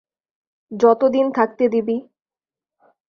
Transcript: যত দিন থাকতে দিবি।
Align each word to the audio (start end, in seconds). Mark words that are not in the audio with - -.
যত 0.71 1.01
দিন 1.13 1.25
থাকতে 1.31 1.63
দিবি। 1.67 1.97